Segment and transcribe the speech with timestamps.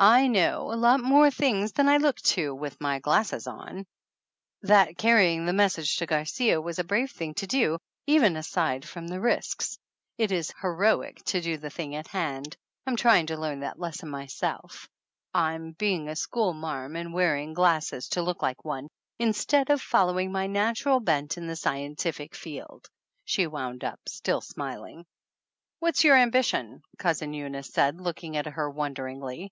[0.00, 3.84] "I know a lot more things than I look to with my glasses on!
[4.62, 9.08] That carrying the message to Garcia was a brave thing to do, even aside from
[9.08, 9.76] the risks.
[10.16, 12.56] It is heroic to do the thing at hand.
[12.86, 14.88] I'm trying to learn that lesson myself.
[15.34, 18.64] I'm being a schoolmarm and wearing glasses to 206 THE ANNALS OF ANN look like
[18.84, 18.88] one,
[19.18, 22.88] instead of following my natural bent in the scientific field,"
[23.24, 25.06] she wound up, still smiling.
[25.80, 29.50] "What's your ambition?" Cousin Eunice said, looking at her wonderingly.